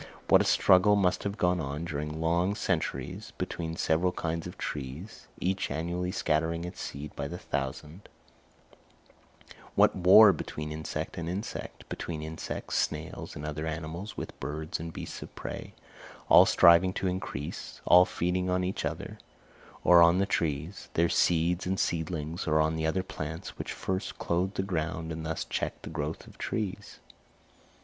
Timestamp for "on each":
18.49-18.83